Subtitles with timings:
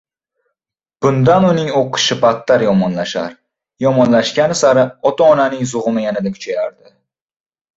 [1.05, 3.35] Bundan uning oʻqishi battar yomonlashar,
[3.87, 6.95] yomonlashgani sari ota-onaning zugʻumi yanada kuchayardi.